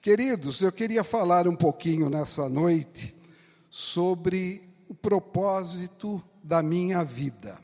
[0.00, 3.12] Queridos, eu queria falar um pouquinho nessa noite
[3.68, 7.58] sobre o propósito da minha vida.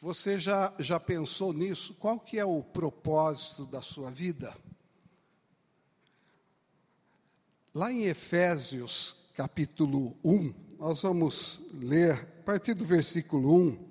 [0.00, 1.94] Você já, já pensou nisso?
[2.00, 4.56] Qual que é o propósito da sua vida?
[7.74, 13.88] Lá em Efésios, capítulo 1, nós vamos ler a partir do versículo 1.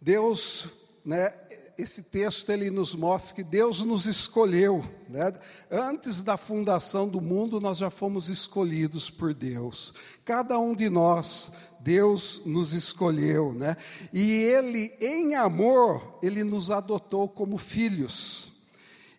[0.00, 0.68] Deus,
[1.04, 1.30] né,
[1.76, 5.32] esse texto ele nos mostra que Deus nos escolheu, né?
[5.70, 9.94] Antes da fundação do mundo nós já fomos escolhidos por Deus.
[10.24, 13.76] Cada um de nós, Deus nos escolheu, né?
[14.12, 18.52] E ele em amor, ele nos adotou como filhos.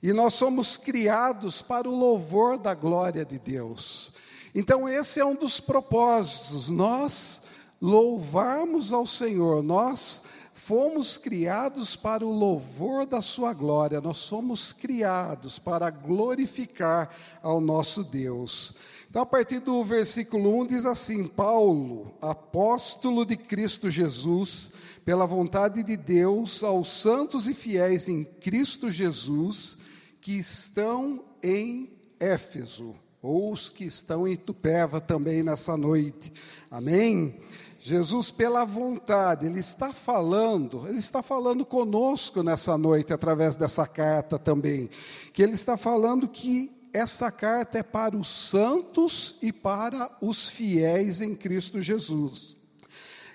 [0.02, 4.14] E nós somos criados para o louvor da glória de Deus.
[4.53, 7.42] Então esse é um dos propósitos, nós
[7.81, 10.22] louvarmos ao Senhor, nós
[10.66, 17.12] fomos criados para o louvor da Sua glória, nós somos criados para glorificar
[17.44, 18.73] ao nosso Deus.
[19.08, 24.72] Então, a partir do versículo 1 diz assim: Paulo, apóstolo de Cristo Jesus,
[25.06, 29.78] pela vontade de Deus, aos santos e fiéis em Cristo Jesus,
[30.20, 32.95] que estão em Éfeso,
[33.26, 36.31] ou os que estão em Tupéva também nessa noite.
[36.70, 37.40] Amém?
[37.80, 44.40] Jesus, pela vontade, Ele está falando, Ele está falando conosco nessa noite, através dessa carta
[44.40, 44.90] também,
[45.34, 51.20] que Ele está falando que essa carta é para os santos e para os fiéis
[51.20, 52.56] em Cristo Jesus.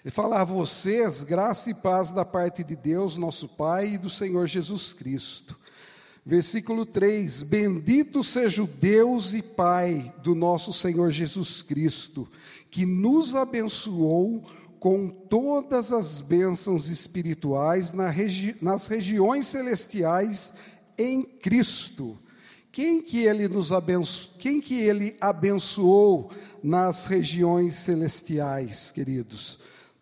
[0.04, 4.08] Ele fala a vocês, graça e paz da parte de Deus, nosso Pai, e do
[4.08, 5.58] Senhor Jesus Cristo.
[6.24, 12.28] Versículo 3: Bendito seja o Deus e Pai do nosso Senhor Jesus Cristo
[12.70, 14.44] que nos abençoou
[14.78, 20.54] com todas as bênçãos espirituais nas regiões celestiais
[20.96, 22.18] em Cristo.
[22.72, 24.30] Quem que ele nos abençoou?
[24.38, 26.30] Quem que ele abençoou
[26.62, 29.58] nas regiões celestiais, queridos?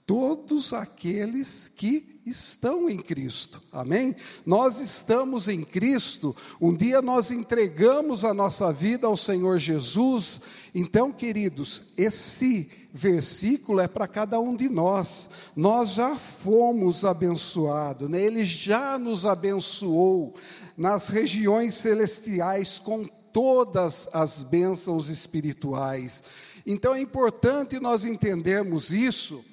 [0.09, 3.61] Todos aqueles que estão em Cristo.
[3.71, 4.17] Amém?
[4.47, 6.35] Nós estamos em Cristo.
[6.59, 10.41] Um dia nós entregamos a nossa vida ao Senhor Jesus.
[10.75, 15.29] Então, queridos, esse versículo é para cada um de nós.
[15.55, 18.23] Nós já fomos abençoados, né?
[18.23, 20.37] Ele já nos abençoou
[20.75, 26.23] nas regiões celestiais com todas as bênçãos espirituais.
[26.65, 29.45] Então é importante nós entendermos isso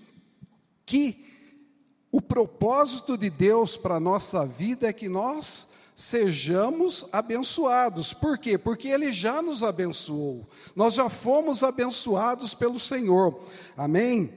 [0.86, 1.26] que
[2.12, 8.14] o propósito de Deus para a nossa vida é que nós sejamos abençoados.
[8.14, 8.58] Por quê?
[8.58, 10.48] Porque Ele já nos abençoou.
[10.76, 13.40] Nós já fomos abençoados pelo Senhor.
[13.76, 14.34] Amém?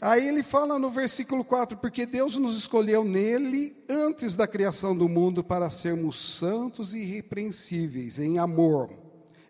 [0.00, 5.08] Aí ele fala no versículo 4: Porque Deus nos escolheu nele antes da criação do
[5.08, 8.90] mundo para sermos santos e irrepreensíveis em amor.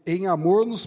[0.07, 0.87] Em amor nos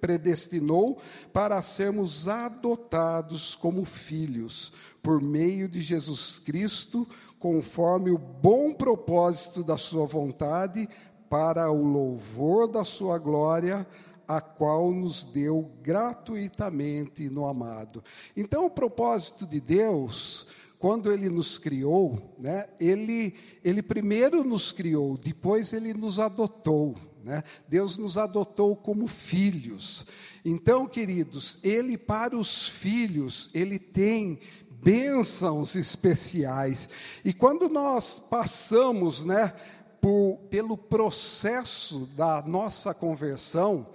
[0.00, 0.98] predestinou
[1.32, 4.72] para sermos adotados como filhos
[5.02, 10.88] por meio de Jesus Cristo, conforme o bom propósito da Sua vontade,
[11.28, 13.86] para o louvor da Sua glória,
[14.26, 18.02] a qual nos deu gratuitamente no amado.
[18.36, 20.46] Então, o propósito de Deus,
[20.78, 23.34] quando Ele nos criou, né, ele,
[23.64, 26.96] ele primeiro nos criou, depois Ele nos adotou.
[27.22, 27.42] Né?
[27.68, 30.06] Deus nos adotou como filhos.
[30.44, 34.40] Então, queridos, Ele para os filhos, Ele tem
[34.82, 36.88] bênçãos especiais.
[37.24, 39.54] E quando nós passamos, né,
[40.00, 43.86] por, pelo processo da nossa conversão,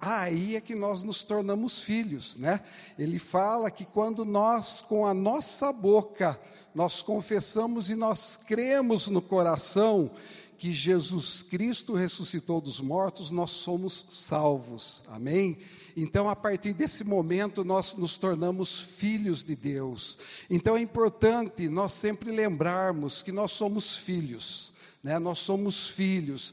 [0.00, 2.60] aí é que nós nos tornamos filhos, né?
[2.98, 6.38] Ele fala que quando nós, com a nossa boca,
[6.74, 10.10] nós confessamos e nós cremos no coração
[10.58, 15.04] que Jesus Cristo ressuscitou dos mortos, nós somos salvos.
[15.08, 15.58] Amém?
[15.96, 20.18] Então, a partir desse momento, nós nos tornamos filhos de Deus.
[20.50, 25.18] Então, é importante nós sempre lembrarmos que nós somos filhos, né?
[25.18, 26.52] Nós somos filhos.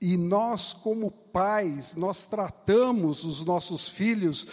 [0.00, 4.46] E nós, como pais, nós tratamos os nossos filhos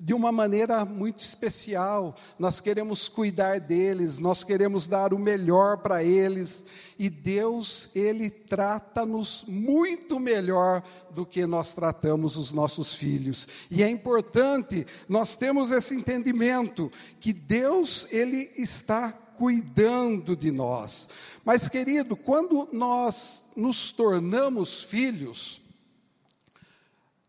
[0.00, 2.16] de uma maneira muito especial.
[2.38, 6.64] Nós queremos cuidar deles, nós queremos dar o melhor para eles,
[6.98, 13.46] e Deus, ele trata-nos muito melhor do que nós tratamos os nossos filhos.
[13.70, 21.08] E é importante nós temos esse entendimento que Deus, ele está cuidando de nós.
[21.44, 25.60] Mas querido, quando nós nos tornamos filhos,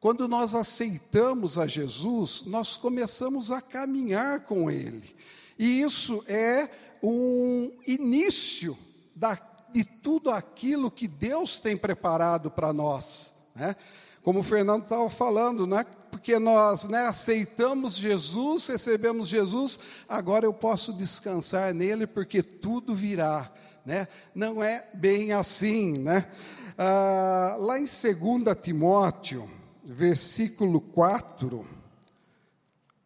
[0.01, 5.15] quando nós aceitamos a Jesus, nós começamos a caminhar com Ele.
[5.59, 6.67] E isso é
[7.03, 8.75] um início
[9.15, 9.39] da,
[9.71, 13.31] de tudo aquilo que Deus tem preparado para nós.
[13.55, 13.75] Né?
[14.23, 15.85] Como o Fernando estava falando, né?
[16.09, 23.51] porque nós né, aceitamos Jesus, recebemos Jesus, agora eu posso descansar nele, porque tudo virá.
[23.85, 24.07] Né?
[24.33, 25.93] Não é bem assim.
[25.93, 26.27] Né?
[26.75, 27.91] Ah, lá em 2
[28.63, 29.60] Timóteo,
[29.91, 31.67] versículo 4,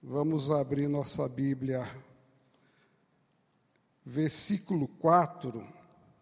[0.04, 1.84] vamos abrir nossa Bíblia,
[4.06, 5.68] versículo 4,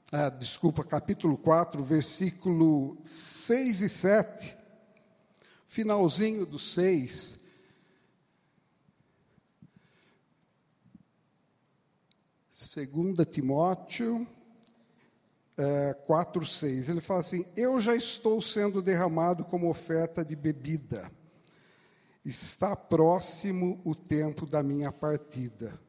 [0.10, 4.58] ah, desculpa, capítulo 4, versículo 6 e 7
[5.68, 7.42] finalzinho do 6.
[12.52, 14.26] Segunda Timóteo
[15.58, 16.90] é, 4, 6.
[16.90, 21.12] Ele fala assim: Eu já estou sendo derramado como oferta de bebida.
[22.26, 25.80] Está próximo o tempo da minha partida.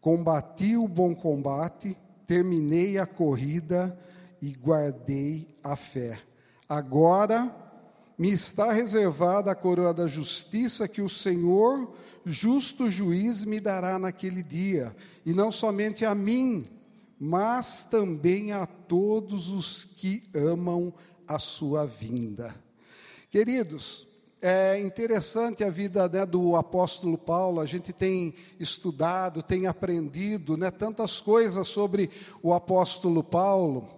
[0.00, 3.98] Combati o bom combate, terminei a corrida
[4.40, 6.20] e guardei a fé.
[6.68, 7.54] Agora
[8.18, 11.94] me está reservada a coroa da justiça que o Senhor,
[12.24, 14.94] justo juiz, me dará naquele dia,
[15.24, 16.66] e não somente a mim,
[17.18, 20.92] mas também a todos os que amam
[21.26, 22.54] a sua vinda.
[23.30, 24.08] Queridos,
[24.40, 30.70] é interessante a vida né, do apóstolo Paulo, a gente tem estudado, tem aprendido né,
[30.70, 32.08] tantas coisas sobre
[32.42, 33.88] o apóstolo Paulo,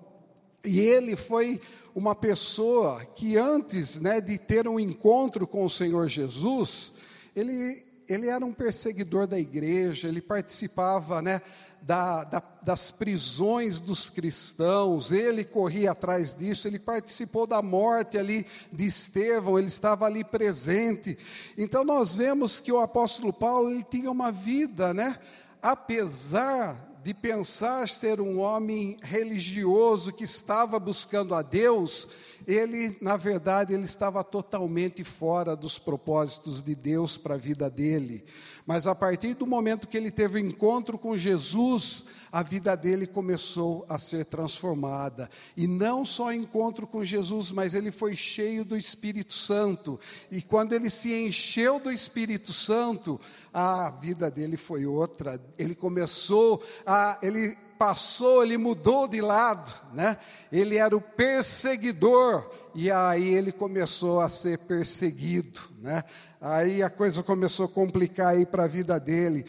[0.65, 1.61] e ele foi
[1.95, 6.95] uma pessoa que antes né, de ter um encontro com o Senhor Jesus,
[7.35, 11.41] ele, ele era um perseguidor da igreja, ele participava né,
[11.81, 18.45] da, da, das prisões dos cristãos, ele corria atrás disso, ele participou da morte ali
[18.73, 21.17] de Estevão, ele estava ali presente.
[21.57, 25.19] Então nós vemos que o apóstolo Paulo ele tinha uma vida, né,
[25.63, 32.09] apesar de pensar ser um homem religioso que estava buscando a Deus,
[32.47, 38.25] ele, na verdade, ele estava totalmente fora dos propósitos de Deus para a vida dele.
[38.67, 42.77] Mas a partir do momento que ele teve o um encontro com Jesus, a vida
[42.77, 45.29] dele começou a ser transformada.
[45.57, 49.99] E não só encontro com Jesus, mas ele foi cheio do Espírito Santo.
[50.31, 53.21] E quando ele se encheu do Espírito Santo,
[53.53, 55.41] a vida dele foi outra.
[55.59, 60.19] Ele começou a ele passou, ele mudou de lado, né?
[60.53, 66.05] Ele era o perseguidor e aí ele começou a ser perseguido, né?
[66.39, 69.47] Aí a coisa começou a complicar aí para a vida dele.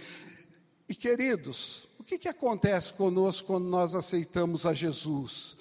[0.87, 5.57] E queridos, o que, que acontece conosco quando nós aceitamos a Jesus?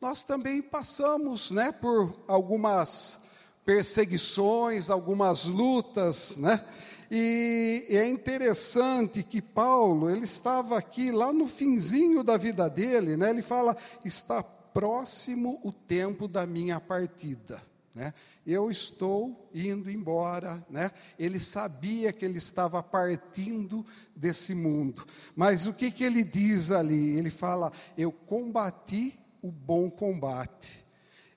[0.00, 3.20] Nós também passamos, né, por algumas
[3.66, 6.64] perseguições, algumas lutas, né?
[7.10, 13.30] E é interessante que Paulo, ele estava aqui lá no finzinho da vida dele, né?
[13.30, 17.62] Ele fala: "Está próximo o tempo da minha partida",
[17.94, 18.12] né?
[18.46, 20.90] Eu estou indo embora, né?
[21.18, 25.06] Ele sabia que ele estava partindo desse mundo.
[25.34, 27.16] Mas o que que ele diz ali?
[27.16, 30.84] Ele fala: "Eu combati o bom combate.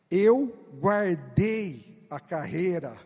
[0.10, 0.48] Eu
[0.80, 2.98] guardei a carreira,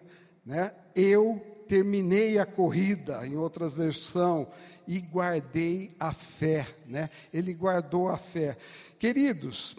[0.46, 0.74] né?
[0.96, 4.46] Eu terminei a corrida, em outras versões,
[4.86, 7.10] e guardei a fé, né?
[7.34, 8.58] Ele guardou a fé.
[9.00, 9.78] Queridos,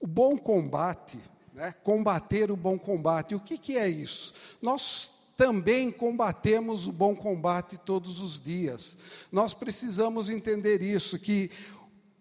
[0.00, 1.20] o bom combate,
[1.52, 1.74] né?
[1.82, 3.34] Combater o bom combate.
[3.34, 4.32] O que, que é isso?
[4.62, 8.96] Nós também combatemos o bom combate todos os dias.
[9.30, 11.50] Nós precisamos entender isso que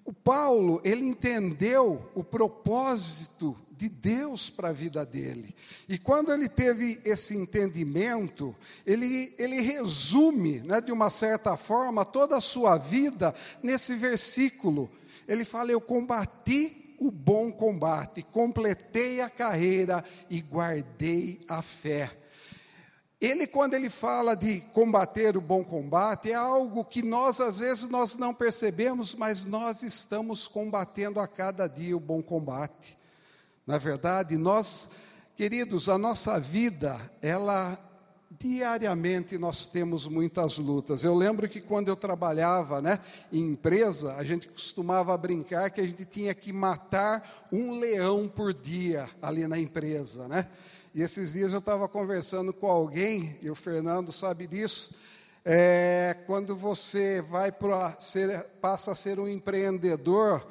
[0.04, 5.56] o Paulo, ele entendeu o propósito de Deus para a vida dele.
[5.88, 8.56] E quando ele teve esse entendimento,
[8.86, 14.90] ele, ele resume, né, de uma certa forma, toda a sua vida nesse versículo.
[15.28, 22.12] Ele fala: Eu combati o bom combate, completei a carreira e guardei a fé.
[23.20, 27.90] Ele, quando ele fala de combater o bom combate, é algo que nós, às vezes,
[27.90, 32.98] nós não percebemos, mas nós estamos combatendo a cada dia o bom combate.
[33.66, 34.90] Na verdade, nós,
[35.36, 37.80] queridos, a nossa vida, ela
[38.40, 41.04] diariamente nós temos muitas lutas.
[41.04, 43.00] Eu lembro que quando eu trabalhava, né,
[43.32, 48.54] em empresa, a gente costumava brincar que a gente tinha que matar um leão por
[48.54, 50.48] dia ali na empresa, né?
[50.94, 54.96] E esses dias eu estava conversando com alguém, e o Fernando sabe disso,
[55.44, 57.98] é, quando você vai para
[58.62, 60.46] passa a ser um empreendedor,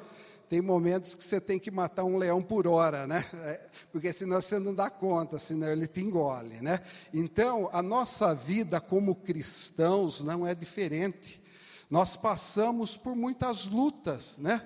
[0.49, 3.25] tem momentos que você tem que matar um leão por hora, né?
[3.45, 3.61] É,
[3.91, 6.81] porque senão você não dá conta, senão ele te engole, né?
[7.13, 11.41] Então, a nossa vida como cristãos não é diferente.
[11.89, 14.61] Nós passamos por muitas lutas, né?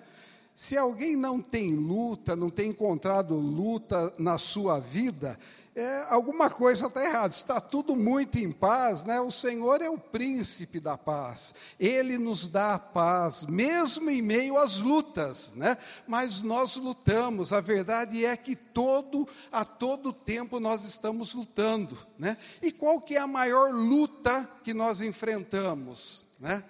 [0.56, 5.40] Se alguém não tem luta, não tem encontrado luta na sua vida,
[5.80, 9.22] é, alguma coisa está errada, está tudo muito em paz, né?
[9.22, 14.58] O Senhor é o príncipe da paz, Ele nos dá a paz, mesmo em meio
[14.58, 15.78] às lutas, né?
[16.06, 22.36] Mas nós lutamos, a verdade é que todo, a todo tempo nós estamos lutando, né?
[22.62, 26.64] E qual que é a maior luta que nós enfrentamos, né?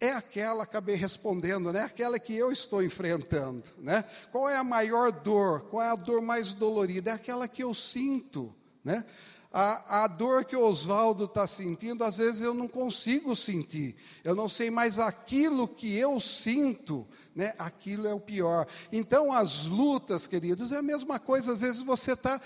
[0.00, 1.82] É aquela, acabei respondendo, né?
[1.82, 4.04] Aquela que eu estou enfrentando, né?
[4.30, 5.62] Qual é a maior dor?
[5.70, 7.10] Qual é a dor mais dolorida?
[7.10, 9.04] É aquela que eu sinto, né?
[9.50, 13.96] A, a dor que o Oswaldo está sentindo, às vezes eu não consigo sentir.
[14.22, 17.54] Eu não sei mais aquilo que eu sinto, né?
[17.58, 18.66] Aquilo é o pior.
[18.92, 21.54] Então, as lutas, queridos, é a mesma coisa.
[21.54, 22.38] Às vezes você está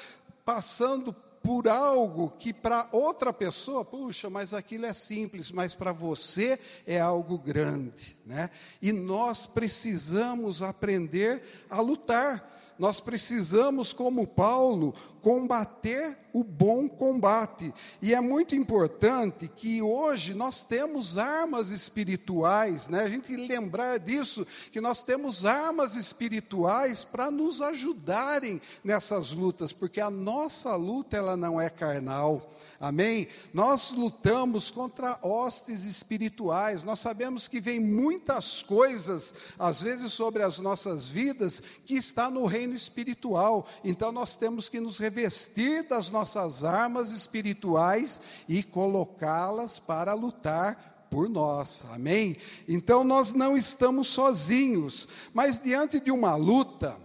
[0.45, 6.59] passando por algo que para outra pessoa, puxa, mas aquilo é simples, mas para você
[6.87, 8.50] é algo grande, né?
[8.80, 12.59] E nós precisamos aprender a lutar.
[12.78, 17.73] Nós precisamos, como Paulo, combater o bom combate.
[18.00, 23.03] E é muito importante que hoje nós temos armas espirituais, né?
[23.03, 30.00] A gente lembrar disso, que nós temos armas espirituais para nos ajudarem nessas lutas, porque
[30.00, 32.55] a nossa luta ela não é carnal.
[32.81, 33.29] Amém?
[33.53, 36.83] Nós lutamos contra hostes espirituais.
[36.83, 42.47] Nós sabemos que vem muitas coisas, às vezes sobre as nossas vidas, que está no
[42.47, 43.67] reino espiritual.
[43.85, 51.29] Então nós temos que nos revestir das nossas armas espirituais e colocá-las para lutar por
[51.29, 52.37] nós, amém?
[52.69, 56.97] Então nós não estamos sozinhos, mas diante de uma luta,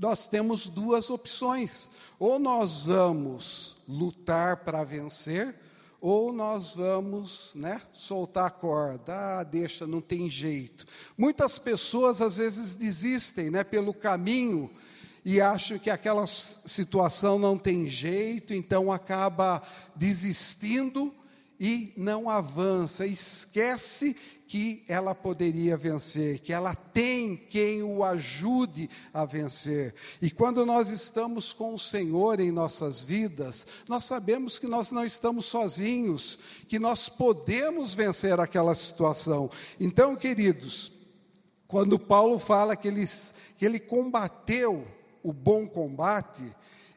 [0.00, 5.54] nós temos duas opções: ou nós vamos lutar para vencer,
[6.00, 10.86] ou nós vamos, né, soltar a corda, ah, deixa, não tem jeito.
[11.16, 14.70] Muitas pessoas às vezes desistem, né, pelo caminho
[15.24, 19.62] e acham que aquela situação não tem jeito, então acaba
[19.94, 21.14] desistindo
[21.60, 24.16] e não avança, esquece
[24.48, 29.94] que ela poderia vencer, que ela tem quem o ajude a vencer.
[30.20, 35.04] E quando nós estamos com o Senhor em nossas vidas, nós sabemos que nós não
[35.04, 36.38] estamos sozinhos,
[36.68, 39.50] que nós podemos vencer aquela situação.
[39.80, 40.92] Então, queridos,
[41.66, 43.04] quando Paulo fala que ele,
[43.56, 44.86] que ele combateu
[45.22, 46.44] o bom combate,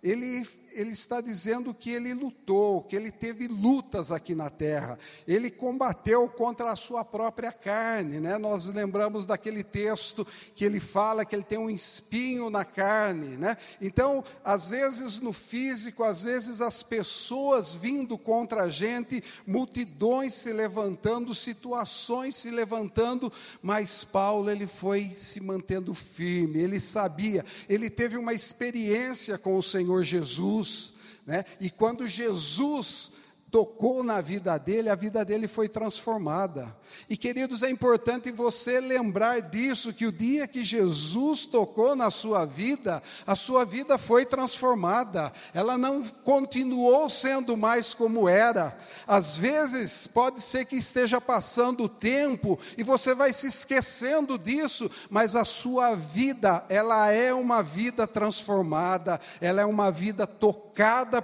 [0.01, 5.00] ele ele está dizendo que ele lutou, que ele teve lutas aqui na terra.
[5.25, 8.38] Ele combateu contra a sua própria carne, né?
[8.38, 13.55] Nós lembramos daquele texto que ele fala que ele tem um espinho na carne, né?
[13.82, 20.51] Então, às vezes no físico, às vezes as pessoas vindo contra a gente, multidões se
[20.51, 26.60] levantando, situações se levantando, mas Paulo ele foi se mantendo firme.
[26.60, 30.93] Ele sabia, ele teve uma experiência com o Senhor Jesus Jesus.
[31.25, 31.45] Né?
[31.60, 33.12] E quando Jesus
[33.55, 36.75] tocou na vida dele, a vida dele foi transformada.
[37.09, 42.43] E queridos, é importante você lembrar disso, que o dia que Jesus tocou na sua
[42.43, 45.31] vida, a sua vida foi transformada.
[45.53, 48.77] Ela não continuou sendo mais como era.
[49.07, 54.91] Às vezes pode ser que esteja passando o tempo e você vai se esquecendo disso,
[55.09, 60.64] mas a sua vida, ela é uma vida transformada, ela é uma vida tocada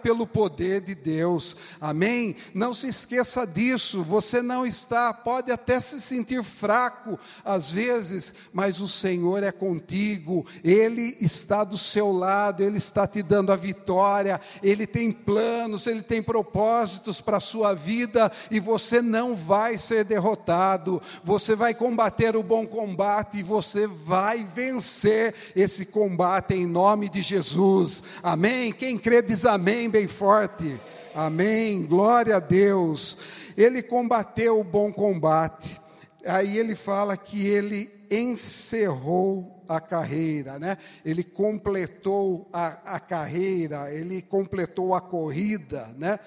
[0.01, 1.57] pelo poder de Deus.
[1.79, 2.35] Amém?
[2.53, 4.03] Não se esqueça disso.
[4.03, 10.45] Você não está, pode até se sentir fraco às vezes, mas o Senhor é contigo,
[10.63, 16.01] Ele está do seu lado, Ele está te dando a vitória, Ele tem planos, Ele
[16.01, 22.35] tem propósitos para a sua vida e você não vai ser derrotado, você vai combater
[22.35, 28.03] o bom combate e você vai vencer esse combate em nome de Jesus.
[28.23, 28.71] Amém?
[28.71, 30.79] Quem crê diz amém bem forte.
[31.13, 31.85] Amém.
[31.85, 33.17] Glória a Deus
[33.57, 35.79] ele combateu o bom combate.
[36.25, 40.77] Aí ele fala que ele encerrou a carreira, né?
[41.03, 46.19] Ele completou a, a carreira, ele completou a corrida, né?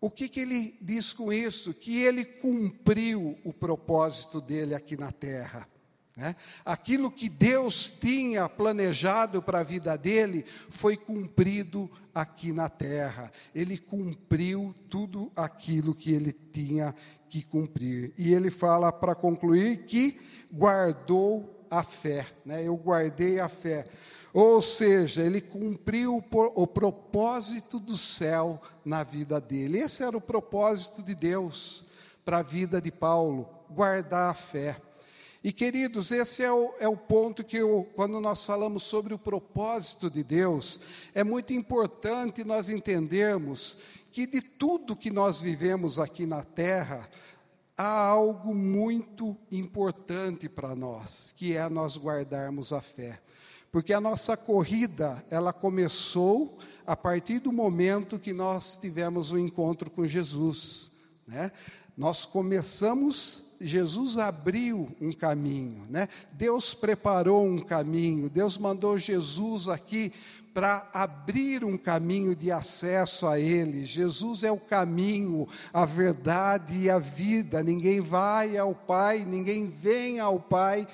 [0.00, 1.74] O que, que ele diz com isso?
[1.74, 5.68] Que ele cumpriu o propósito dele aqui na terra.
[6.20, 6.36] Né?
[6.66, 13.32] Aquilo que Deus tinha planejado para a vida dele foi cumprido aqui na terra.
[13.54, 16.94] Ele cumpriu tudo aquilo que ele tinha
[17.30, 18.12] que cumprir.
[18.18, 20.20] E ele fala para concluir que
[20.52, 22.26] guardou a fé.
[22.44, 22.66] Né?
[22.66, 23.88] Eu guardei a fé.
[24.34, 26.22] Ou seja, ele cumpriu
[26.54, 29.78] o propósito do céu na vida dele.
[29.78, 31.86] Esse era o propósito de Deus
[32.26, 34.76] para a vida de Paulo, guardar a fé.
[35.42, 39.18] E queridos, esse é o, é o ponto que, eu, quando nós falamos sobre o
[39.18, 40.80] propósito de Deus,
[41.14, 43.78] é muito importante nós entendermos
[44.12, 47.08] que de tudo que nós vivemos aqui na terra,
[47.76, 53.18] há algo muito importante para nós, que é nós guardarmos a fé.
[53.72, 59.38] Porque a nossa corrida, ela começou a partir do momento que nós tivemos o um
[59.38, 60.90] encontro com Jesus,
[61.26, 61.52] né?
[61.96, 66.08] Nós começamos, Jesus abriu um caminho, né?
[66.32, 70.12] Deus preparou um caminho, Deus mandou Jesus aqui
[70.54, 73.84] para abrir um caminho de acesso a Ele.
[73.84, 77.62] Jesus é o caminho, a verdade e a vida.
[77.62, 80.88] Ninguém vai ao Pai, ninguém vem ao Pai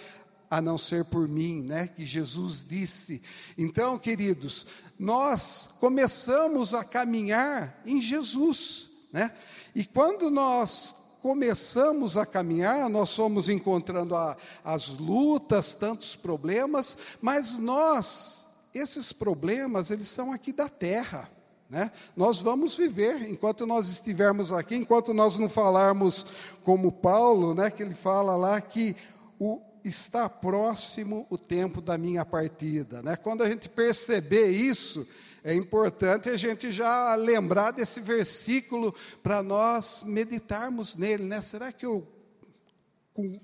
[0.50, 1.88] a não ser por mim, né?
[1.88, 3.22] Que Jesus disse.
[3.56, 4.66] Então, queridos,
[4.98, 9.32] nós começamos a caminhar em Jesus, né?
[9.74, 10.94] E quando nós
[11.26, 19.90] começamos a caminhar, nós fomos encontrando a, as lutas, tantos problemas, mas nós, esses problemas,
[19.90, 21.28] eles são aqui da terra.
[21.68, 21.90] Né?
[22.16, 26.26] Nós vamos viver enquanto nós estivermos aqui, enquanto nós não falarmos
[26.62, 28.94] como Paulo, né, que ele fala lá que
[29.36, 33.02] o, está próximo o tempo da minha partida.
[33.02, 33.16] Né?
[33.16, 35.04] Quando a gente perceber isso,
[35.46, 41.40] é importante a gente já lembrar desse versículo para nós meditarmos nele, né?
[41.40, 42.04] Será que eu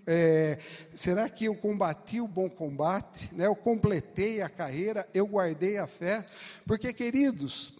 [0.04, 0.58] é,
[0.92, 3.32] será que eu combati o bom combate?
[3.32, 3.46] Né?
[3.46, 6.26] Eu completei a carreira, eu guardei a fé?
[6.66, 7.78] Porque, queridos,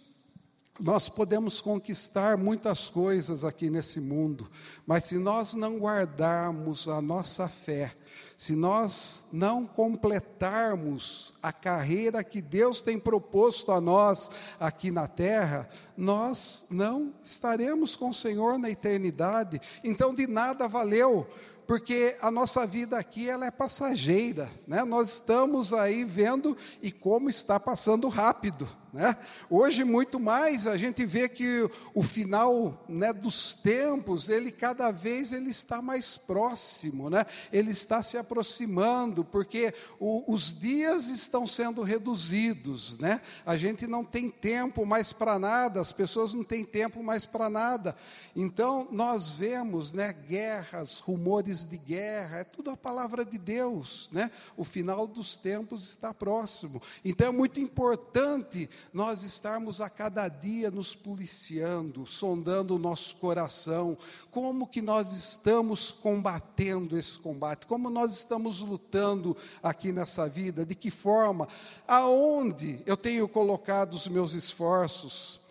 [0.79, 4.49] nós podemos conquistar muitas coisas aqui nesse mundo,
[4.87, 7.93] mas se nós não guardarmos a nossa fé,
[8.37, 15.69] se nós não completarmos a carreira que Deus tem proposto a nós aqui na terra,
[15.95, 19.61] nós não estaremos com o Senhor na eternidade.
[19.83, 21.27] Então, de nada valeu
[21.67, 24.83] porque a nossa vida aqui ela é passageira, né?
[24.83, 28.67] Nós estamos aí vendo e como está passando rápido.
[28.93, 29.17] Né?
[29.49, 35.33] Hoje, muito mais, a gente vê que o final né, dos tempos, ele cada vez
[35.33, 37.25] ele está mais próximo, né?
[37.51, 43.19] ele está se aproximando, porque o, os dias estão sendo reduzidos, né?
[43.43, 47.49] a gente não tem tempo mais para nada, as pessoas não têm tempo mais para
[47.49, 47.95] nada.
[48.35, 54.09] Então, nós vemos né, guerras, rumores de guerra, é tudo a palavra de Deus.
[54.11, 54.31] Né?
[54.55, 56.81] O final dos tempos está próximo.
[57.03, 63.97] Então, é muito importante nós estarmos a cada dia nos policiando, sondando o nosso coração,
[64.31, 70.75] como que nós estamos combatendo esse combate, como nós estamos lutando aqui nessa vida, de
[70.75, 71.47] que forma,
[71.87, 75.42] aonde eu tenho colocado os meus esforços,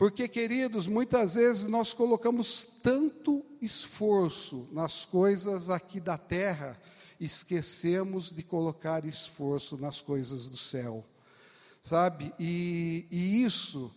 [0.00, 6.80] porque, queridos, muitas vezes nós colocamos tanto esforço nas coisas aqui da terra,
[7.20, 11.04] esquecemos de colocar esforço nas coisas do céu
[11.80, 12.32] sabe?
[12.38, 13.90] E, e isso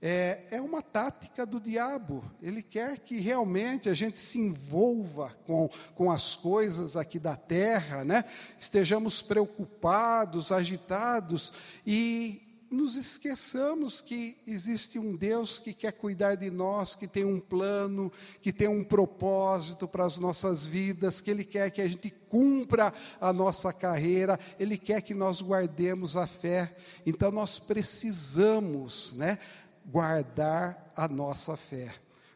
[0.00, 2.24] é, é uma tática do diabo.
[2.42, 8.04] Ele quer que realmente a gente se envolva com, com as coisas aqui da terra,
[8.04, 8.24] né?
[8.58, 11.52] estejamos preocupados, agitados
[11.86, 17.40] e nos esqueçamos que existe um Deus que quer cuidar de nós, que tem um
[17.40, 22.10] plano, que tem um propósito para as nossas vidas, que Ele quer que a gente
[22.28, 26.76] cumpra a nossa carreira, Ele quer que nós guardemos a fé.
[27.06, 29.38] Então nós precisamos, né,
[29.86, 31.92] guardar a nossa fé.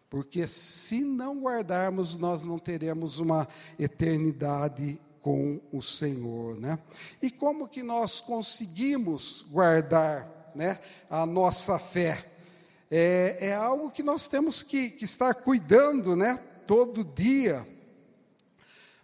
[0.09, 6.79] Porque se não guardarmos, nós não teremos uma eternidade com o Senhor, né?
[7.23, 12.29] E como que nós conseguimos guardar, né, a nossa fé?
[12.91, 17.67] É, é algo que nós temos que, que estar cuidando, né, todo dia.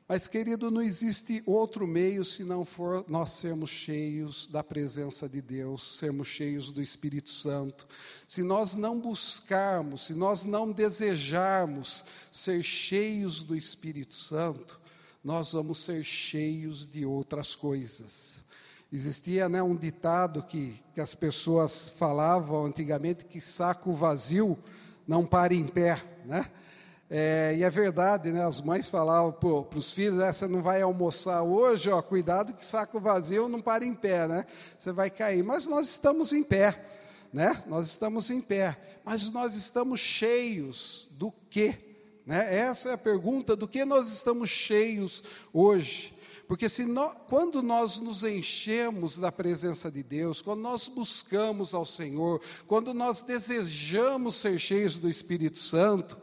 [0.09, 5.42] Mas, querido, não existe outro meio se não for nós sermos cheios da presença de
[5.42, 7.87] Deus, sermos cheios do Espírito Santo.
[8.26, 14.81] Se nós não buscarmos, se nós não desejarmos ser cheios do Espírito Santo,
[15.22, 18.42] nós vamos ser cheios de outras coisas.
[18.90, 24.59] Existia né, um ditado que, que as pessoas falavam antigamente que saco vazio
[25.07, 26.50] não para em pé, né?
[27.11, 28.44] É, e é verdade, né?
[28.44, 32.64] As mães falavam para os filhos: né, você não vai almoçar hoje, ó, cuidado que
[32.64, 34.46] saco vazio não para em pé, né?
[34.78, 35.42] Você vai cair.
[35.42, 36.85] Mas nós estamos em pé,
[37.33, 37.62] né?
[37.66, 41.88] Nós estamos em pé, mas nós estamos cheios do quê?
[42.28, 42.58] Né?
[42.58, 46.14] Essa é a pergunta do que nós estamos cheios hoje.
[46.46, 51.86] Porque se nós, quando nós nos enchemos da presença de Deus, quando nós buscamos ao
[51.86, 56.18] Senhor, quando nós desejamos ser cheios do Espírito Santo,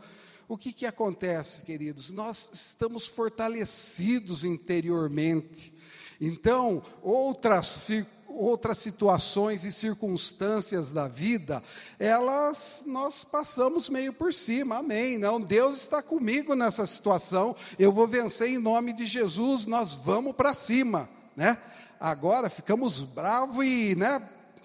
[0.47, 2.11] o que, que acontece, queridos?
[2.11, 5.73] Nós estamos fortalecidos interiormente.
[6.21, 7.89] Então, outras,
[8.35, 11.63] outras situações e circunstâncias da vida,
[11.97, 15.17] elas nós passamos meio por cima, amém.
[15.17, 20.35] Não, Deus está comigo nessa situação, eu vou vencer em nome de Jesus, nós vamos
[20.35, 21.57] para cima, né?
[21.99, 24.21] Agora ficamos bravos e, né,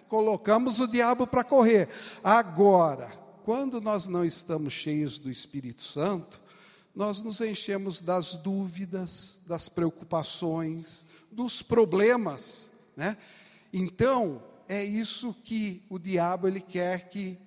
[0.09, 1.89] colocamos o diabo para correr.
[2.23, 3.13] Agora,
[3.45, 6.41] quando nós não estamos cheios do Espírito Santo,
[6.95, 13.17] nós nos enchemos das dúvidas, das preocupações, dos problemas, né?
[13.73, 17.39] Então, é isso que o diabo ele quer que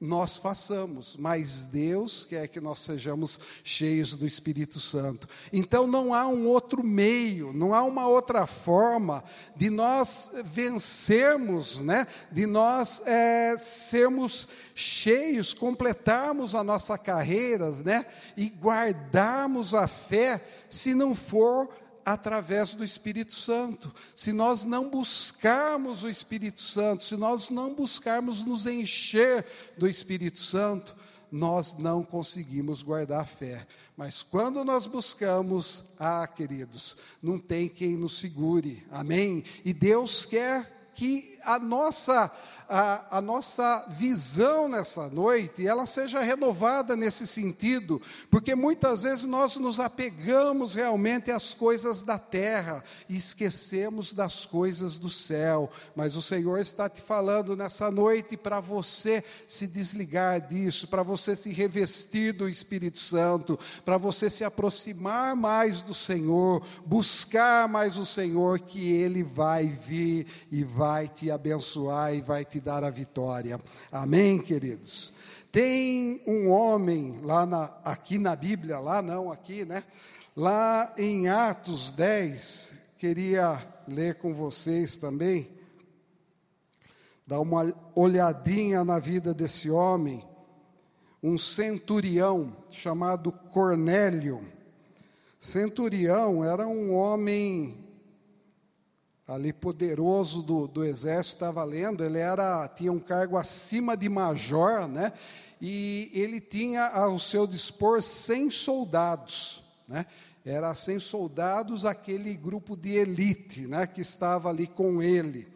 [0.00, 5.28] nós façamos, mas Deus quer que nós sejamos cheios do Espírito Santo.
[5.52, 9.22] Então não há um outro meio, não há uma outra forma
[9.54, 12.06] de nós vencermos, né?
[12.32, 18.06] De nós é, sermos cheios, completarmos a nossa carreira, né?
[18.38, 21.68] E guardarmos a fé, se não for
[22.04, 23.92] através do Espírito Santo.
[24.14, 30.38] Se nós não buscarmos o Espírito Santo, se nós não buscarmos nos encher do Espírito
[30.38, 30.96] Santo,
[31.30, 33.66] nós não conseguimos guardar a fé.
[33.96, 38.84] Mas quando nós buscamos, ah, queridos, não tem quem nos segure.
[38.90, 39.44] Amém?
[39.64, 42.30] E Deus quer que a nossa,
[42.68, 49.56] a, a, nossa visão nessa noite, ela seja renovada nesse sentido, porque muitas vezes nós
[49.56, 56.20] nos apegamos realmente às coisas da terra e esquecemos das coisas do céu, mas o
[56.20, 62.34] Senhor está te falando nessa noite para você se desligar disso, para você se revestir
[62.34, 68.92] do Espírito Santo, para você se aproximar mais do Senhor, buscar mais o Senhor, que
[68.92, 73.60] Ele vai vir e vai vai te abençoar e vai te dar a vitória.
[73.92, 75.12] Amém, queridos?
[75.52, 79.84] Tem um homem lá na, aqui na Bíblia, lá não, aqui, né?
[80.36, 85.48] Lá em Atos 10, queria ler com vocês também,
[87.24, 90.26] dar uma olhadinha na vida desse homem,
[91.22, 94.44] um centurião chamado Cornélio.
[95.38, 97.89] Centurião era um homem
[99.30, 104.88] ali poderoso do, do exército estava lendo, ele era tinha um cargo acima de major,
[104.88, 105.12] né?
[105.60, 110.04] E ele tinha ao seu dispor 100 soldados, né?
[110.44, 115.46] Era 100 soldados aquele grupo de elite, né, que estava ali com ele.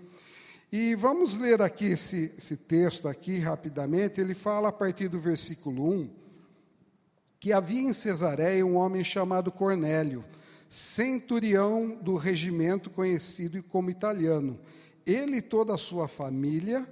[0.70, 5.90] E vamos ler aqui esse, esse texto aqui rapidamente, ele fala a partir do versículo
[5.90, 6.10] 1,
[7.40, 10.22] que havia em Cesareia um homem chamado Cornélio,
[10.74, 14.58] centurião do regimento conhecido como italiano.
[15.06, 16.84] Ele e toda a sua família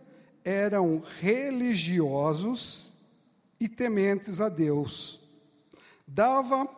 [0.45, 2.93] eram religiosos
[3.59, 5.19] e tementes a Deus.
[6.07, 6.69] Dava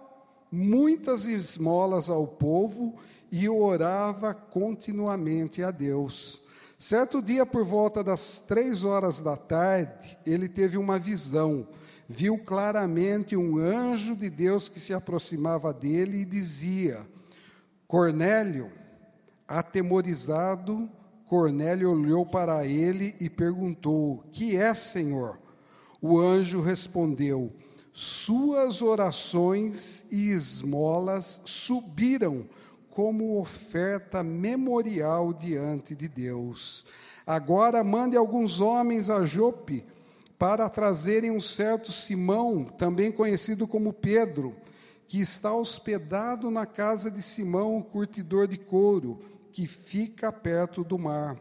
[0.50, 2.98] muitas esmolas ao povo
[3.30, 6.40] e orava continuamente a Deus.
[6.78, 11.68] Certo dia, por volta das três horas da tarde, ele teve uma visão
[12.08, 17.06] viu claramente um anjo de Deus que se aproximava dele e dizia:
[17.86, 18.70] Cornélio,
[19.46, 20.88] atemorizado,
[21.26, 25.38] Cornélio olhou para ele e perguntou: Que é, Senhor?
[26.00, 27.52] O anjo respondeu:
[27.92, 32.44] Suas orações e esmolas subiram
[32.90, 36.84] como oferta memorial diante de Deus.
[37.26, 39.84] Agora mande alguns homens a Jope
[40.38, 44.56] para trazerem um certo Simão, também conhecido como Pedro,
[45.06, 49.20] que está hospedado na casa de Simão, o curtidor de couro,
[49.52, 51.40] que fica perto do mar.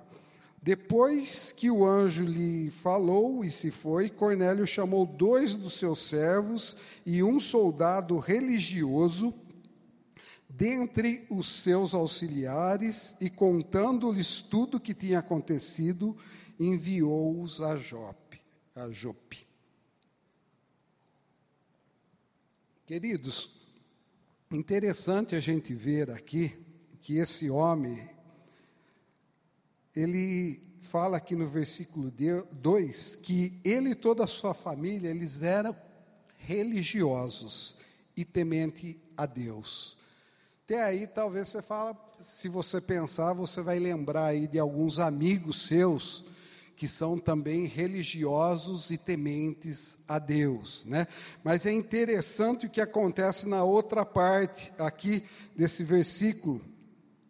[0.62, 6.77] Depois que o anjo lhe falou e se foi, Cornélio chamou dois dos seus servos
[7.06, 9.34] e um soldado religioso
[10.47, 16.15] dentre os seus auxiliares e contando-lhes tudo o que tinha acontecido,
[16.60, 18.22] enviou-os a Jope
[18.75, 19.47] a Jope.
[22.86, 23.51] Queridos,
[24.51, 26.55] interessante a gente ver aqui
[27.01, 28.09] que esse homem,
[29.95, 32.12] ele fala aqui no versículo
[32.51, 35.75] 2 que ele e toda a sua família, eles eram
[36.38, 37.77] religiosos
[38.17, 39.97] e temente a Deus.
[40.65, 45.67] Até aí, talvez você fala, se você pensar, você vai lembrar aí de alguns amigos
[45.67, 46.25] seus
[46.75, 51.07] que são também religiosos e tementes a Deus, né?
[51.43, 55.23] Mas é interessante o que acontece na outra parte aqui
[55.55, 56.62] desse versículo.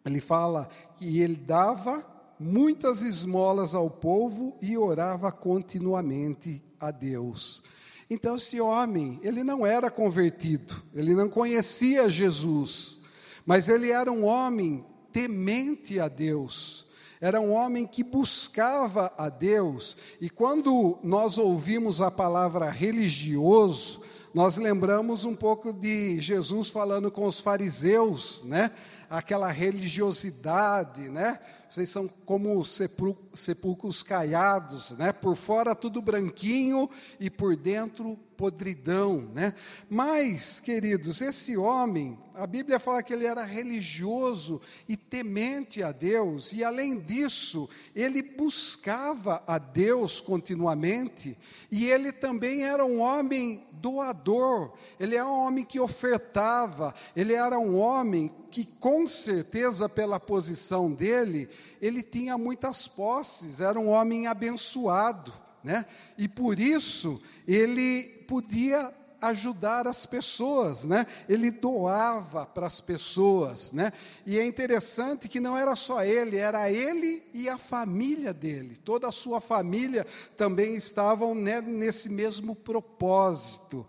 [0.04, 2.04] Ele fala que ele dava
[2.38, 7.62] muitas esmolas ao povo e orava continuamente a Deus.
[8.08, 12.98] Então, esse homem, ele não era convertido, ele não conhecia Jesus,
[13.46, 16.83] mas ele era um homem temente a Deus,
[17.20, 24.02] era um homem que buscava a Deus, e quando nós ouvimos a palavra religioso,
[24.34, 28.72] nós lembramos um pouco de Jesus falando com os fariseus, né?
[29.08, 31.38] Aquela religiosidade, né?
[31.68, 35.12] Vocês são como sepulcros caiados, né?
[35.12, 39.54] Por fora tudo branquinho e por dentro podridão, né?
[39.88, 46.52] Mas, queridos, esse homem, a Bíblia fala que ele era religioso e temente a Deus,
[46.52, 51.38] e além disso, ele buscava a Deus continuamente,
[51.70, 57.58] e ele também era um homem doador, ele era um homem que ofertava, ele era
[57.58, 61.48] um homem que, com certeza, pela posição dele,
[61.80, 65.86] ele tinha muitas posses, era um homem abençoado, né?
[66.16, 71.06] E por isso ele podia ajudar as pessoas, né?
[71.28, 73.92] Ele doava para as pessoas, né?
[74.26, 78.78] E é interessante que não era só ele, era ele e a família dele.
[78.84, 83.86] Toda a sua família também estavam né, nesse mesmo propósito.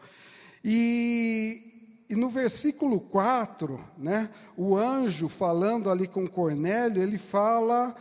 [0.63, 1.74] E,
[2.07, 7.95] e no versículo 4, né, o anjo falando ali com Cornélio, ele fala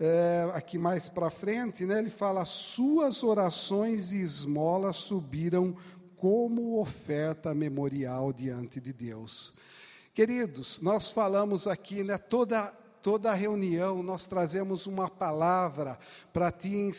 [0.00, 5.76] é, aqui mais para frente, né, ele fala: Suas orações e esmolas subiram
[6.16, 9.56] como oferta memorial diante de Deus.
[10.12, 15.96] Queridos, nós falamos aqui, né, toda, toda reunião, nós trazemos uma palavra
[16.32, 16.90] para te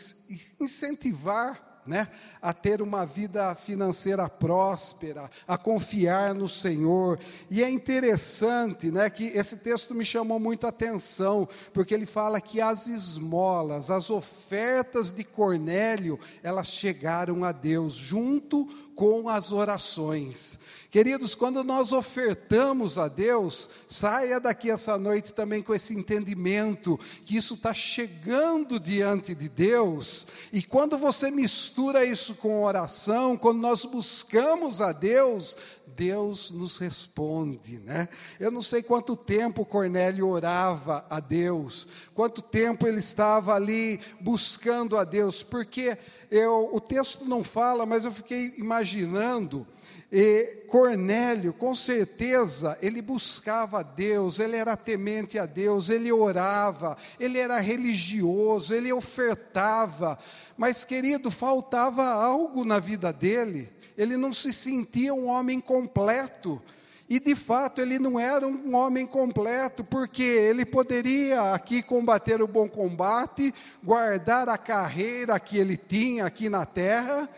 [0.58, 2.08] incentivar né,
[2.40, 7.18] a ter uma vida financeira próspera, a confiar no Senhor.
[7.50, 12.40] E é interessante, né, que esse texto me chamou muito a atenção, porque ele fala
[12.40, 20.60] que as esmolas, as ofertas de Cornélio, elas chegaram a Deus junto com as orações.
[20.90, 27.36] Queridos, quando nós ofertamos a Deus, saia daqui essa noite também com esse entendimento que
[27.36, 33.84] isso está chegando diante de Deus, e quando você mistura isso com oração, quando nós
[33.84, 38.08] buscamos a Deus, Deus nos responde, né?
[38.40, 44.96] Eu não sei quanto tempo Cornélio orava a Deus, quanto tempo ele estava ali buscando
[44.96, 45.96] a Deus, porque
[46.28, 49.64] eu, o texto não fala, mas eu fiquei imaginando
[50.12, 57.38] e Cornélio, com certeza, ele buscava Deus, ele era temente a Deus, ele orava, ele
[57.38, 60.18] era religioso, ele ofertava,
[60.56, 66.60] mas querido, faltava algo na vida dele, ele não se sentia um homem completo.
[67.08, 72.46] E de fato ele não era um homem completo, porque ele poderia aqui combater o
[72.46, 77.28] bom combate, guardar a carreira que ele tinha aqui na terra,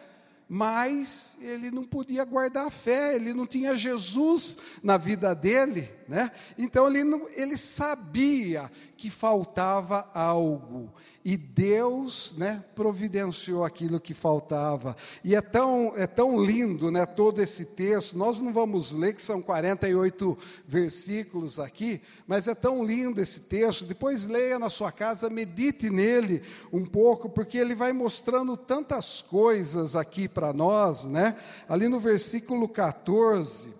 [0.55, 6.31] mas ele não podia guardar a fé, ele não tinha Jesus na vida dele, né?
[6.59, 10.93] Então ele, não, ele sabia que faltava algo,
[11.25, 14.95] e Deus, né, providenciou aquilo que faltava.
[15.25, 18.19] E é tão, é tão lindo, né, todo esse texto.
[18.19, 23.87] Nós não vamos ler que são 48 versículos aqui, mas é tão lindo esse texto.
[23.87, 29.97] Depois leia na sua casa, medite nele um pouco, porque ele vai mostrando tantas coisas
[29.97, 31.37] aqui para nós, né?
[31.67, 33.73] Ali no versículo 14,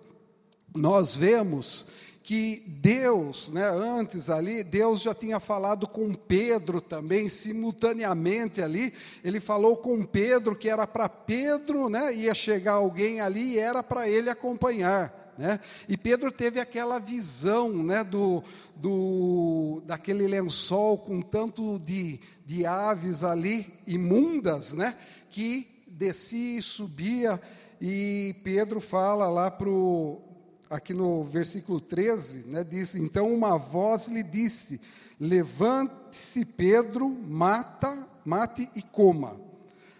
[0.75, 1.87] nós vemos
[2.23, 9.41] que Deus, né, antes ali, Deus já tinha falado com Pedro também, simultaneamente ali, ele
[9.41, 14.07] falou com Pedro que era para Pedro, né, ia chegar alguém ali e era para
[14.07, 15.33] ele acompanhar.
[15.37, 15.59] Né?
[15.89, 18.41] E Pedro teve aquela visão né, do,
[18.73, 24.95] do, daquele lençol com tanto de, de aves ali, imundas, né,
[25.29, 27.41] que descia e subia,
[27.81, 30.32] e Pedro fala lá para o
[30.73, 34.81] aqui no versículo 13, né, diz: Então uma voz lhe disse:
[35.19, 39.39] Levante-se, Pedro, mata, mate e coma.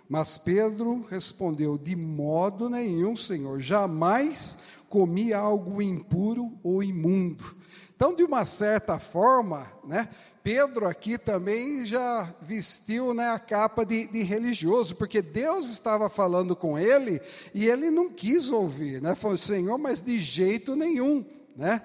[0.09, 4.57] Mas Pedro respondeu: De modo nenhum, Senhor, jamais
[4.89, 7.55] comi algo impuro ou imundo.
[7.95, 10.09] Então, de uma certa forma, né,
[10.43, 16.53] Pedro aqui também já vestiu né, a capa de, de, religioso, porque Deus estava falando
[16.53, 17.21] com ele
[17.53, 19.15] e ele não quis ouvir, né?
[19.15, 21.25] Falou, Senhor, mas de jeito nenhum,
[21.55, 21.81] né?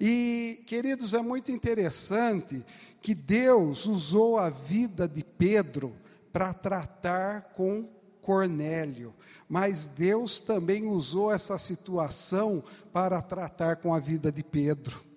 [0.00, 2.64] E, queridos, é muito interessante
[3.02, 5.94] que Deus usou a vida de Pedro
[6.32, 7.86] para tratar com
[8.22, 9.14] Cornélio,
[9.46, 15.07] mas Deus também usou essa situação para tratar com a vida de Pedro.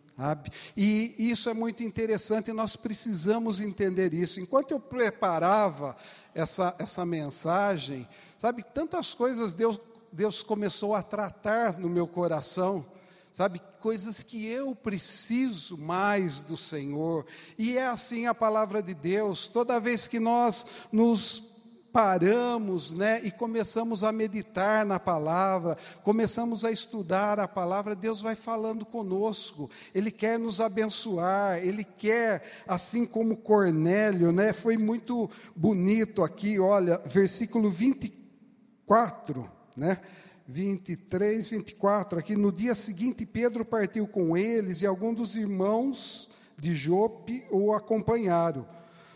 [0.75, 4.39] E isso é muito interessante, nós precisamos entender isso.
[4.39, 5.95] Enquanto eu preparava
[6.34, 8.07] essa, essa mensagem,
[8.38, 9.79] sabe, tantas coisas Deus,
[10.12, 12.86] Deus começou a tratar no meu coração,
[13.34, 17.25] sabe, coisas que eu preciso mais do Senhor.
[17.57, 21.50] E é assim a palavra de Deus, toda vez que nós nos
[21.91, 28.36] paramos, né, e começamos a meditar na palavra, começamos a estudar a palavra, Deus vai
[28.36, 29.69] falando conosco.
[29.93, 37.01] Ele quer nos abençoar, ele quer, assim como Cornélio, né, foi muito bonito aqui, olha,
[37.06, 39.99] versículo 24, né?
[40.47, 46.75] 23, 24, aqui no dia seguinte Pedro partiu com eles e alguns dos irmãos de
[46.75, 48.65] Jope o acompanharam.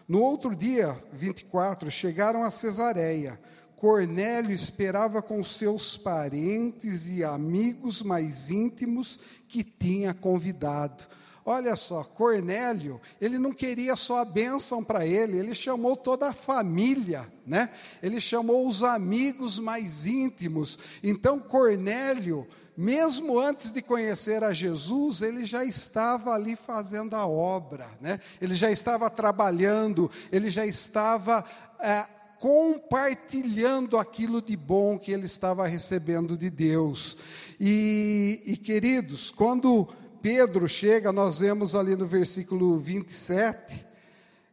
[0.08, 3.39] No outro dia, 24, chegaram a Cesareia.
[3.76, 11.06] Cornélio esperava com seus parentes e amigos mais íntimos que tinha convidado.
[11.48, 16.34] Olha só, Cornélio, ele não queria só a bênção para ele, ele chamou toda a
[16.34, 17.70] família, né?
[18.02, 20.80] Ele chamou os amigos mais íntimos.
[21.04, 27.88] Então, Cornélio mesmo antes de conhecer a Jesus, ele já estava ali fazendo a obra,
[28.02, 28.20] né?
[28.42, 31.46] ele já estava trabalhando, ele já estava
[31.80, 32.06] é,
[32.38, 37.18] compartilhando aquilo de bom que ele estava recebendo de Deus.
[37.60, 39.88] E, e queridos, quando
[40.22, 43.86] Pedro chega, nós vemos ali no versículo 27,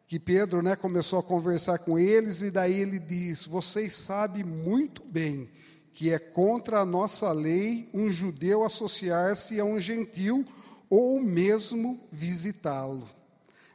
[0.07, 5.03] que Pedro né, começou a conversar com eles, e daí ele diz: Vocês sabem muito
[5.03, 5.51] bem
[5.93, 10.45] que é contra a nossa lei um judeu associar-se a um gentil
[10.89, 13.09] ou mesmo visitá-lo.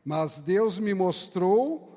[0.03, 1.95] Mas Deus me mostrou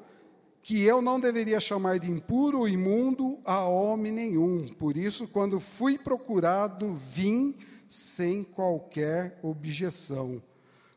[0.63, 4.69] que eu não deveria chamar de impuro ou imundo a homem nenhum.
[4.69, 7.57] Por isso, quando fui procurado, vim
[7.89, 10.43] sem qualquer objeção.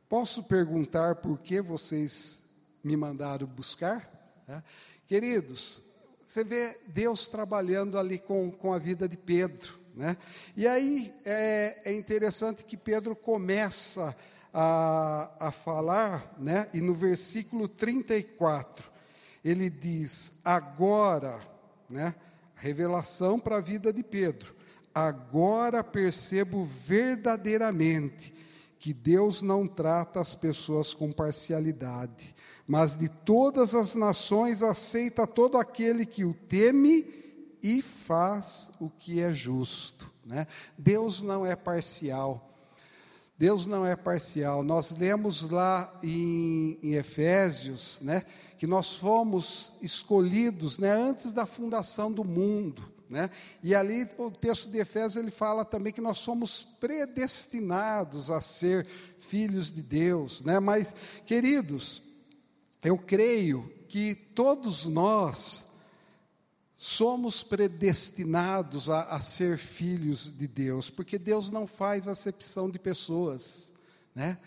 [0.09, 2.43] Posso perguntar por que vocês
[2.83, 4.09] me mandaram buscar?
[5.07, 5.81] Queridos,
[6.33, 9.77] você vê Deus trabalhando ali com, com a vida de Pedro.
[9.95, 10.17] Né?
[10.57, 14.15] E aí é, é interessante que Pedro começa
[14.51, 16.67] a, a falar, né?
[16.73, 18.89] e no versículo 34,
[19.45, 21.39] ele diz: Agora,
[21.87, 22.15] né?
[22.55, 24.55] revelação para a vida de Pedro,
[24.91, 28.33] agora percebo verdadeiramente
[28.79, 32.33] que Deus não trata as pessoas com parcialidade
[32.67, 37.05] mas de todas as nações aceita todo aquele que o teme
[37.61, 40.11] e faz o que é justo.
[40.25, 40.47] Né?
[40.77, 42.49] Deus não é parcial.
[43.37, 44.63] Deus não é parcial.
[44.63, 48.23] Nós lemos lá em, em Efésios, né,
[48.57, 53.29] que nós fomos escolhidos, né, antes da fundação do mundo, né?
[53.61, 58.87] E ali o texto de Efésios ele fala também que nós somos predestinados a ser
[59.19, 60.59] filhos de Deus, né?
[60.59, 60.95] Mas
[61.25, 62.01] queridos,
[62.83, 65.67] eu creio que todos nós
[66.75, 73.73] somos predestinados a, a, ser filhos de Deus, porque Deus não faz acepção de pessoas,
[74.13, 74.37] né?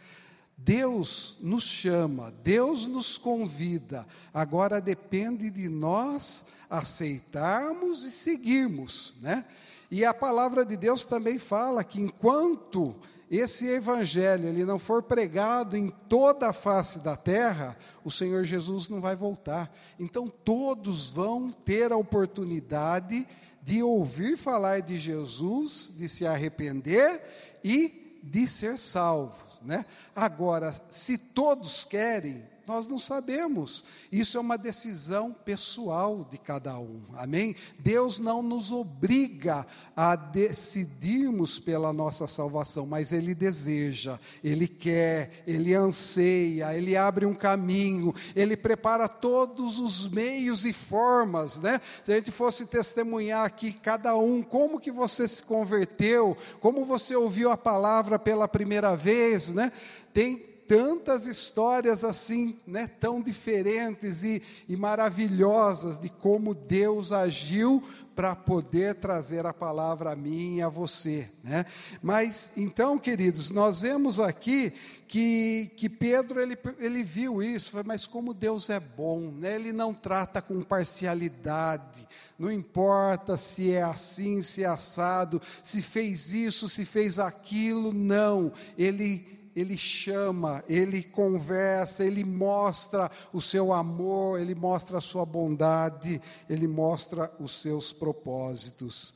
[0.58, 9.44] Deus nos chama, Deus nos convida, agora depende de nós aceitarmos e seguirmos, né?
[9.90, 12.96] E a palavra de Deus também fala que enquanto
[13.30, 18.88] esse evangelho ele não for pregado em toda a face da terra, o Senhor Jesus
[18.88, 19.74] não vai voltar.
[19.98, 23.26] Então todos vão ter a oportunidade
[23.62, 27.20] de ouvir falar de Jesus, de se arrepender
[27.64, 29.84] e de ser salvos, né?
[30.14, 33.84] Agora, se todos querem, nós não sabemos.
[34.10, 37.00] Isso é uma decisão pessoal de cada um.
[37.14, 37.54] Amém?
[37.78, 45.74] Deus não nos obriga a decidirmos pela nossa salvação, mas Ele deseja, Ele quer, Ele
[45.74, 51.80] anseia, Ele abre um caminho, Ele prepara todos os meios e formas, né?
[52.04, 57.14] Se a gente fosse testemunhar aqui cada um, como que você se converteu, como você
[57.14, 59.70] ouviu a palavra pela primeira vez, né?
[60.12, 67.82] Tem tantas histórias assim, né, tão diferentes e, e maravilhosas de como Deus agiu
[68.16, 71.66] para poder trazer a palavra a mim e a você, né?
[72.02, 74.72] Mas então, queridos, nós vemos aqui
[75.06, 79.56] que, que Pedro ele, ele viu isso, mas como Deus é bom, né?
[79.56, 86.32] Ele não trata com parcialidade, não importa se é assim, se é assado, se fez
[86.32, 88.50] isso, se fez aquilo, não.
[88.78, 96.20] Ele ele chama, ele conversa, ele mostra o seu amor, ele mostra a sua bondade,
[96.48, 99.14] ele mostra os seus propósitos.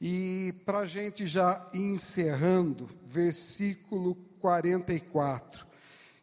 [0.00, 5.64] E para a gente já encerrando, versículo 44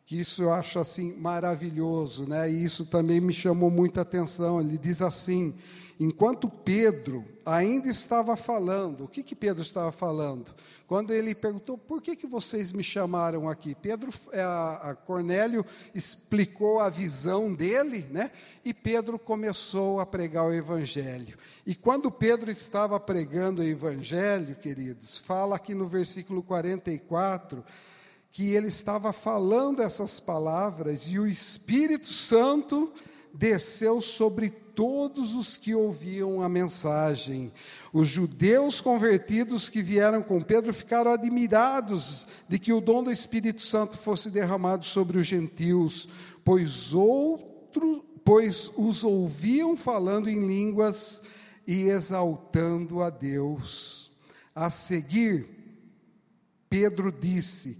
[0.05, 2.51] que isso eu acho assim maravilhoso, né?
[2.51, 4.59] E isso também me chamou muita atenção.
[4.59, 5.55] Ele diz assim:
[6.03, 10.53] enquanto Pedro ainda estava falando, o que que Pedro estava falando?
[10.85, 13.73] Quando ele perguntou: por que que vocês me chamaram aqui?
[13.73, 18.31] Pedro, é, a, a Cornélio explicou a visão dele, né?
[18.65, 21.37] E Pedro começou a pregar o evangelho.
[21.65, 27.63] E quando Pedro estava pregando o evangelho, queridos, fala aqui no versículo 44
[28.29, 32.91] que ele estava falando essas palavras e o Espírito Santo
[33.31, 37.51] desceu sobre todos os que ouviam a mensagem.
[37.91, 43.61] Os judeus convertidos que vieram com Pedro ficaram admirados de que o dom do Espírito
[43.61, 46.07] Santo fosse derramado sobre os gentios,
[46.43, 51.23] pois outro, pois os ouviam falando em línguas
[51.67, 54.11] e exaltando a Deus.
[54.55, 55.47] A seguir,
[56.69, 57.77] Pedro disse: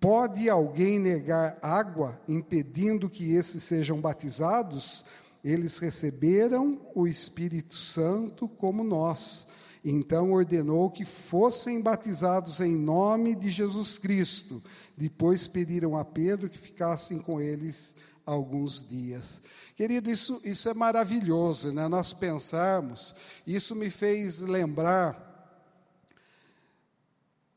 [0.00, 5.04] Pode alguém negar água, impedindo que esses sejam batizados?
[5.44, 9.48] Eles receberam o Espírito Santo como nós.
[9.84, 14.62] Então ordenou que fossem batizados em nome de Jesus Cristo.
[14.96, 19.42] Depois pediram a Pedro que ficassem com eles alguns dias.
[19.76, 21.88] Querido, isso, isso é maravilhoso, né?
[21.88, 23.14] Nós pensarmos,
[23.44, 25.30] isso me fez lembrar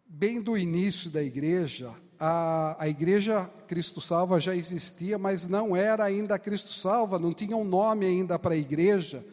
[0.07, 6.03] bem do início da igreja, a, a igreja Cristo Salva já existia, mas não era
[6.03, 9.23] ainda Cristo Salva, não tinha um nome ainda para a igreja.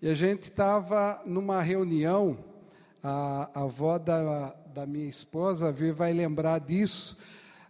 [0.00, 2.38] E a gente estava numa reunião,
[3.02, 7.18] a, a avó da, da minha esposa, Vir, vai lembrar disso.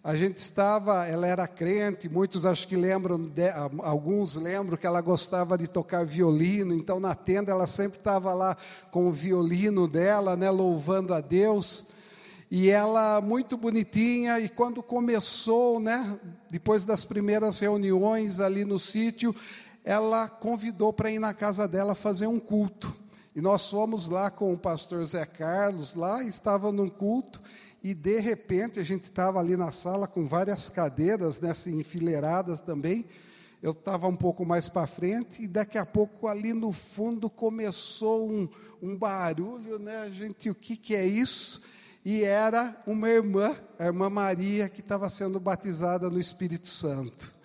[0.02, 3.50] A gente estava, ela era crente, muitos acho que lembram, de,
[3.80, 8.56] alguns lembram que ela gostava de tocar violino, então na tenda ela sempre estava lá
[8.90, 11.86] com o violino dela, né, louvando a Deus
[12.50, 16.18] e ela muito bonitinha, e quando começou, né,
[16.50, 19.34] depois das primeiras reuniões ali no sítio,
[19.84, 22.94] ela convidou para ir na casa dela fazer um culto.
[23.36, 27.40] E nós fomos lá com o pastor Zé Carlos, lá estava num culto,
[27.82, 32.60] e de repente a gente estava ali na sala com várias cadeiras, né, assim, enfileiradas
[32.60, 33.06] também.
[33.62, 38.28] Eu estava um pouco mais para frente, e daqui a pouco ali no fundo começou
[38.28, 38.48] um,
[38.82, 40.10] um barulho, né?
[40.10, 41.62] Gente, o que, que é isso?
[42.04, 47.40] E era uma irmã, a irmã Maria, que estava sendo batizada no Espírito Santo.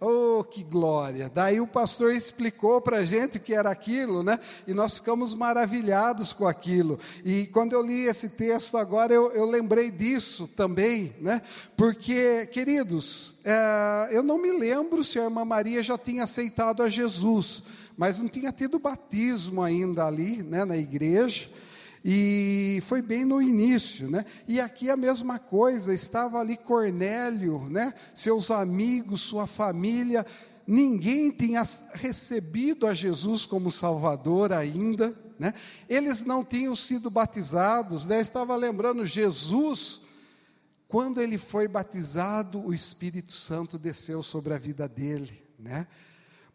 [0.00, 1.30] Oh, que glória!
[1.32, 4.38] Daí o pastor explicou para a gente o que era aquilo, né?
[4.66, 6.98] E nós ficamos maravilhados com aquilo.
[7.24, 11.40] E quando eu li esse texto agora, eu, eu lembrei disso também, né?
[11.74, 16.90] Porque, queridos, é, eu não me lembro se a irmã Maria já tinha aceitado a
[16.90, 17.62] Jesus,
[17.96, 21.48] mas não tinha tido batismo ainda ali, né, na igreja.
[22.04, 24.26] E foi bem no início, né?
[24.46, 27.94] E aqui a mesma coisa, estava ali Cornélio, né?
[28.14, 30.26] Seus amigos, sua família,
[30.66, 31.62] ninguém tinha
[31.94, 35.54] recebido a Jesus como Salvador ainda, né?
[35.88, 38.20] Eles não tinham sido batizados, né?
[38.20, 40.02] Estava lembrando Jesus,
[40.86, 45.86] quando ele foi batizado, o Espírito Santo desceu sobre a vida dele, né?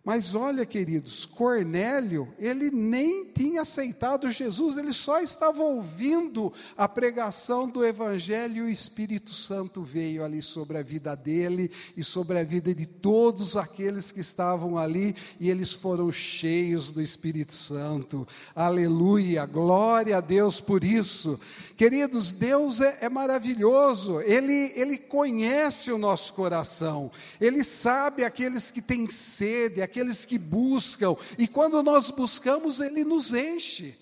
[0.10, 7.70] Mas olha, queridos, Cornélio, ele nem tinha aceitado Jesus, ele só estava ouvindo a pregação
[7.70, 12.44] do Evangelho e o Espírito Santo veio ali sobre a vida dele e sobre a
[12.44, 18.28] vida de todos aqueles que estavam ali e eles foram cheios do Espírito Santo.
[18.56, 21.40] Aleluia, glória a Deus por isso.
[21.78, 28.82] Queridos, Deus é, é maravilhoso, ele, ele conhece o nosso coração, ele sabe aqueles que
[28.82, 33.96] têm sede, aqueles que buscam, e quando nós buscamos, Ele nos enche.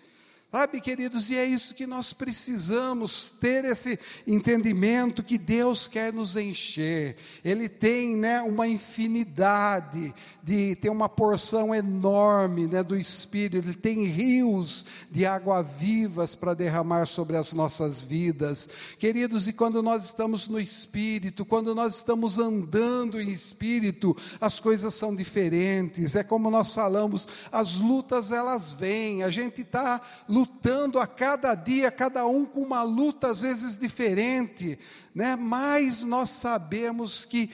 [0.50, 6.38] Sabe, queridos, e é isso que nós precisamos ter esse entendimento que Deus quer nos
[6.38, 7.18] encher.
[7.44, 13.58] Ele tem, né, uma infinidade de tem uma porção enorme, né, do espírito.
[13.58, 18.70] Ele tem rios de água vivas para derramar sobre as nossas vidas.
[18.98, 24.94] Queridos, e quando nós estamos no espírito, quando nós estamos andando em espírito, as coisas
[24.94, 26.16] são diferentes.
[26.16, 29.24] É como nós falamos, as lutas elas vêm.
[29.24, 30.00] A gente está
[30.38, 34.78] lutando a cada dia, cada um com uma luta às vezes diferente,
[35.14, 35.36] né?
[35.36, 37.50] Mas nós sabemos que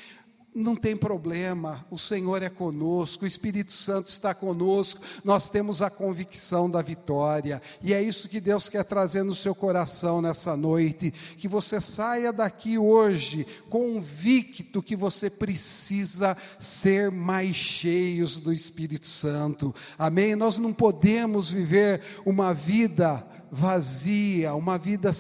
[0.56, 5.90] não tem problema, o Senhor é conosco, o Espírito Santo está conosco, nós temos a
[5.90, 11.12] convicção da vitória, e é isso que Deus quer trazer no seu coração nessa noite,
[11.38, 19.74] que você saia daqui hoje convicto que você precisa ser mais cheios do Espírito Santo,
[19.98, 20.36] amém?
[20.36, 25.12] Nós não podemos viver uma vida vazia, uma vida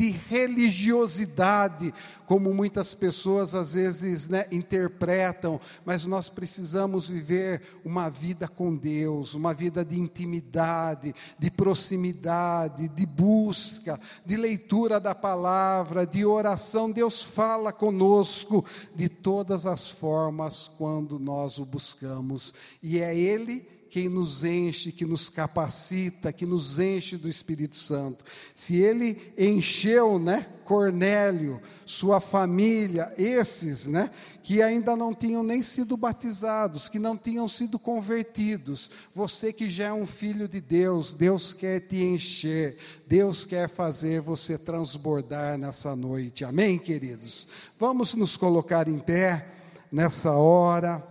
[0.00, 1.92] de religiosidade,
[2.26, 9.34] como muitas pessoas às vezes né, interpretam, mas nós precisamos viver uma vida com Deus,
[9.34, 16.90] uma vida de intimidade, de proximidade, de busca, de leitura da palavra, de oração.
[16.90, 18.64] Deus fala conosco
[18.96, 25.04] de todas as formas quando nós o buscamos, e é Ele quem nos enche, que
[25.04, 28.24] nos capacita, que nos enche do Espírito Santo.
[28.54, 34.08] Se ele encheu, né, Cornélio, sua família, esses, né,
[34.44, 39.86] que ainda não tinham nem sido batizados, que não tinham sido convertidos, você que já
[39.86, 42.76] é um filho de Deus, Deus quer te encher,
[43.08, 46.44] Deus quer fazer você transbordar nessa noite.
[46.44, 47.48] Amém, queridos.
[47.76, 49.48] Vamos nos colocar em pé
[49.90, 51.09] nessa hora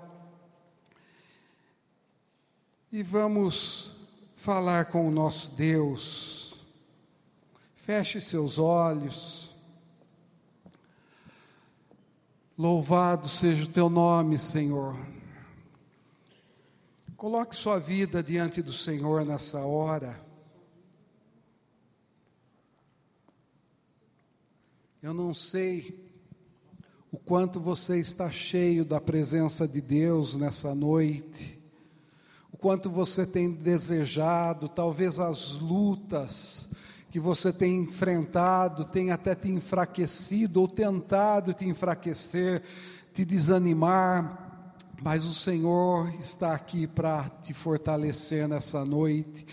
[2.92, 3.96] e vamos
[4.36, 6.60] falar com o nosso Deus.
[7.76, 9.56] Feche seus olhos.
[12.58, 14.98] Louvado seja o teu nome, Senhor.
[17.16, 20.20] Coloque sua vida diante do Senhor nessa hora.
[25.02, 26.10] Eu não sei
[27.12, 31.59] o quanto você está cheio da presença de Deus nessa noite
[32.60, 36.70] quanto você tem desejado, talvez as lutas
[37.10, 42.62] que você tem enfrentado, tem até te enfraquecido ou tentado te enfraquecer,
[43.14, 49.46] te desanimar, mas o Senhor está aqui para te fortalecer nessa noite.